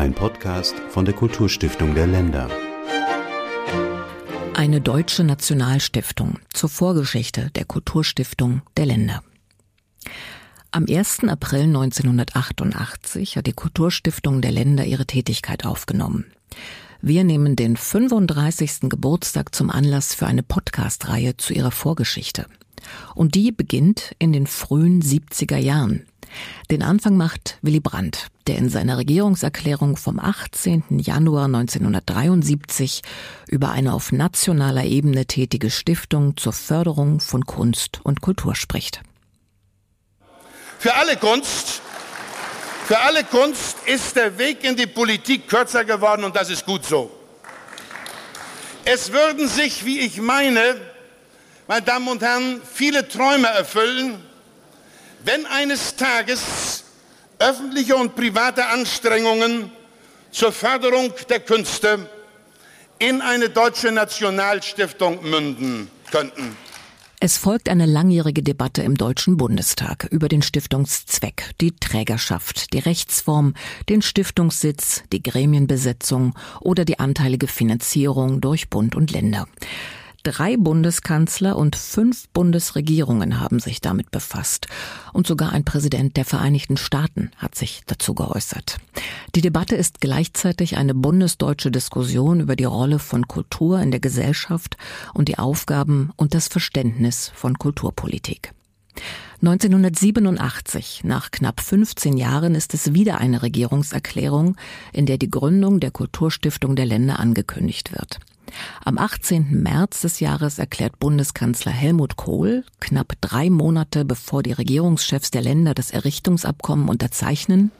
Ein 0.00 0.14
Podcast 0.14 0.74
von 0.88 1.04
der 1.04 1.12
Kulturstiftung 1.12 1.94
der 1.94 2.06
Länder. 2.06 2.48
Eine 4.54 4.80
deutsche 4.80 5.24
Nationalstiftung 5.24 6.38
zur 6.54 6.70
Vorgeschichte 6.70 7.50
der 7.50 7.66
Kulturstiftung 7.66 8.62
der 8.78 8.86
Länder. 8.86 9.22
Am 10.70 10.86
1. 10.88 11.24
April 11.24 11.64
1988 11.64 13.36
hat 13.36 13.46
die 13.46 13.52
Kulturstiftung 13.52 14.40
der 14.40 14.52
Länder 14.52 14.86
ihre 14.86 15.04
Tätigkeit 15.04 15.66
aufgenommen. 15.66 16.32
Wir 17.02 17.22
nehmen 17.22 17.54
den 17.54 17.76
35. 17.76 18.88
Geburtstag 18.88 19.54
zum 19.54 19.68
Anlass 19.68 20.14
für 20.14 20.26
eine 20.26 20.42
Podcast-Reihe 20.42 21.36
zu 21.36 21.52
ihrer 21.52 21.72
Vorgeschichte. 21.72 22.46
Und 23.14 23.34
die 23.34 23.52
beginnt 23.52 24.16
in 24.18 24.32
den 24.32 24.46
frühen 24.46 25.02
70er 25.02 25.58
Jahren. 25.58 26.06
Den 26.70 26.82
Anfang 26.82 27.16
macht 27.16 27.58
Willy 27.62 27.80
Brandt, 27.80 28.28
der 28.46 28.56
in 28.56 28.68
seiner 28.68 28.98
Regierungserklärung 28.98 29.96
vom 29.96 30.18
18. 30.18 30.84
Januar 30.98 31.46
1973 31.46 33.02
über 33.48 33.70
eine 33.70 33.92
auf 33.92 34.12
nationaler 34.12 34.84
Ebene 34.84 35.26
tätige 35.26 35.70
Stiftung 35.70 36.36
zur 36.36 36.52
Förderung 36.52 37.20
von 37.20 37.44
Kunst 37.44 38.00
und 38.04 38.20
Kultur 38.20 38.54
spricht. 38.54 39.02
Für 40.78 40.94
alle 40.94 41.16
Kunst, 41.16 41.82
für 42.86 42.98
alle 43.00 43.24
Kunst 43.24 43.76
ist 43.86 44.16
der 44.16 44.38
Weg 44.38 44.64
in 44.64 44.76
die 44.76 44.86
Politik 44.86 45.48
kürzer 45.48 45.84
geworden 45.84 46.24
und 46.24 46.34
das 46.36 46.50
ist 46.50 46.64
gut 46.64 46.84
so. 46.84 47.10
Es 48.84 49.12
würden 49.12 49.46
sich, 49.46 49.84
wie 49.84 50.00
ich 50.00 50.20
meine, 50.20 50.80
meine 51.68 51.82
Damen 51.82 52.08
und 52.08 52.22
Herren, 52.22 52.62
viele 52.72 53.06
Träume 53.06 53.46
erfüllen, 53.48 54.24
wenn 55.24 55.46
eines 55.46 55.96
Tages 55.96 56.84
öffentliche 57.38 57.96
und 57.96 58.14
private 58.14 58.66
Anstrengungen 58.66 59.70
zur 60.30 60.52
Förderung 60.52 61.12
der 61.28 61.40
Künste 61.40 62.08
in 62.98 63.20
eine 63.22 63.48
deutsche 63.48 63.90
Nationalstiftung 63.90 65.28
münden 65.28 65.90
könnten. 66.10 66.56
Es 67.22 67.36
folgt 67.36 67.68
eine 67.68 67.84
langjährige 67.84 68.42
Debatte 68.42 68.82
im 68.82 68.96
Deutschen 68.96 69.36
Bundestag 69.36 70.08
über 70.10 70.28
den 70.28 70.40
Stiftungszweck, 70.40 71.50
die 71.60 71.72
Trägerschaft, 71.72 72.72
die 72.72 72.78
Rechtsform, 72.78 73.52
den 73.90 74.00
Stiftungssitz, 74.00 75.02
die 75.12 75.22
Gremienbesetzung 75.22 76.34
oder 76.60 76.86
die 76.86 76.98
anteilige 76.98 77.46
Finanzierung 77.46 78.40
durch 78.40 78.70
Bund 78.70 78.96
und 78.96 79.10
Länder. 79.10 79.46
Drei 80.22 80.58
Bundeskanzler 80.58 81.56
und 81.56 81.76
fünf 81.76 82.28
Bundesregierungen 82.28 83.40
haben 83.40 83.58
sich 83.58 83.80
damit 83.80 84.10
befasst. 84.10 84.66
Und 85.14 85.26
sogar 85.26 85.52
ein 85.52 85.64
Präsident 85.64 86.18
der 86.18 86.26
Vereinigten 86.26 86.76
Staaten 86.76 87.30
hat 87.38 87.54
sich 87.54 87.82
dazu 87.86 88.14
geäußert. 88.14 88.76
Die 89.34 89.40
Debatte 89.40 89.76
ist 89.76 90.02
gleichzeitig 90.02 90.76
eine 90.76 90.94
bundesdeutsche 90.94 91.70
Diskussion 91.70 92.40
über 92.40 92.54
die 92.54 92.64
Rolle 92.64 92.98
von 92.98 93.28
Kultur 93.28 93.80
in 93.80 93.92
der 93.92 94.00
Gesellschaft 94.00 94.76
und 95.14 95.28
die 95.28 95.38
Aufgaben 95.38 96.10
und 96.16 96.34
das 96.34 96.48
Verständnis 96.48 97.32
von 97.34 97.58
Kulturpolitik. 97.58 98.52
1987, 99.42 101.02
nach 101.04 101.30
knapp 101.30 101.60
15 101.60 102.16
Jahren, 102.16 102.54
ist 102.54 102.74
es 102.74 102.92
wieder 102.92 103.18
eine 103.18 103.42
Regierungserklärung, 103.42 104.56
in 104.92 105.06
der 105.06 105.16
die 105.16 105.30
Gründung 105.30 105.80
der 105.80 105.90
Kulturstiftung 105.90 106.76
der 106.76 106.86
Länder 106.86 107.18
angekündigt 107.18 107.92
wird. 107.92 108.18
Am 108.84 108.98
18. 108.98 109.62
März 109.62 110.00
des 110.00 110.20
Jahres 110.20 110.58
erklärt 110.58 110.98
Bundeskanzler 110.98 111.72
Helmut 111.72 112.16
Kohl, 112.16 112.64
knapp 112.80 113.14
drei 113.20 113.48
Monate 113.48 114.04
bevor 114.04 114.42
die 114.42 114.52
Regierungschefs 114.52 115.30
der 115.30 115.42
Länder 115.42 115.72
das 115.72 115.90
Errichtungsabkommen 115.90 116.88
unterzeichnen, 116.88 117.70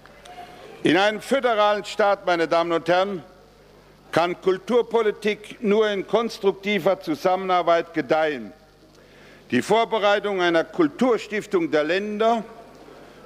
in 0.83 0.97
einem 0.97 1.21
föderalen 1.21 1.85
Staat, 1.85 2.25
meine 2.25 2.49
Damen 2.49 2.73
und 2.73 2.89
Herren, 2.89 3.23
kann 4.13 4.41
Kulturpolitik 4.41 5.63
nur 5.63 5.91
in 5.91 6.07
konstruktiver 6.07 7.01
Zusammenarbeit 7.01 7.93
gedeihen. 7.93 8.53
Die 9.51 9.63
Vorbereitung 9.63 10.41
einer 10.41 10.63
Kulturstiftung 10.63 11.73
der 11.73 11.83
Länder, 11.83 12.45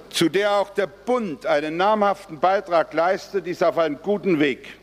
zu 0.08 0.30
der 0.30 0.52
auch 0.52 0.70
der 0.70 0.86
Bund 0.86 1.44
einen 1.44 1.76
namhaften 1.76 2.40
Beitrag 2.40 2.94
leistet, 2.94 3.46
ist 3.46 3.62
auf 3.62 3.76
einem 3.76 3.98
guten 4.02 4.40
Weg. 4.40 4.78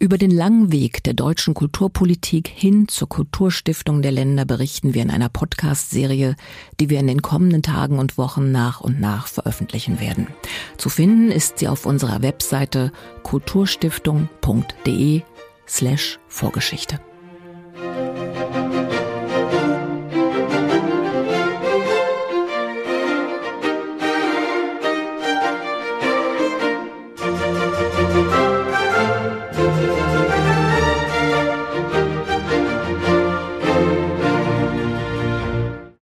Über 0.00 0.16
den 0.16 0.30
langen 0.30 0.72
Weg 0.72 1.02
der 1.02 1.12
deutschen 1.12 1.54
Kulturpolitik 1.54 2.48
hin 2.48 2.86
zur 2.88 3.08
Kulturstiftung 3.08 4.00
der 4.00 4.12
Länder 4.12 4.44
berichten 4.44 4.94
wir 4.94 5.02
in 5.02 5.10
einer 5.10 5.28
Podcast-Serie, 5.28 6.36
die 6.78 6.88
wir 6.88 7.00
in 7.00 7.08
den 7.08 7.20
kommenden 7.20 7.62
Tagen 7.62 7.98
und 7.98 8.16
Wochen 8.16 8.52
nach 8.52 8.80
und 8.80 9.00
nach 9.00 9.26
veröffentlichen 9.26 10.00
werden. 10.00 10.28
Zu 10.78 10.88
finden 10.88 11.30
ist 11.30 11.58
sie 11.58 11.68
auf 11.68 11.84
unserer 11.84 12.22
Webseite 12.22 12.92
kulturstiftung.de 13.24 15.22
slash 15.66 16.18
Vorgeschichte. 16.28 17.00